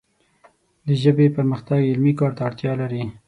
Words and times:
د 0.87 0.89
ژبې 1.01 1.27
پرمختګ 1.35 1.79
علمي 1.91 2.13
کار 2.19 2.31
ته 2.37 2.41
اړتیا 2.47 2.71
لري 2.81 3.03